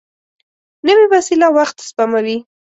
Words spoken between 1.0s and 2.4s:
وسېله وخت سپموي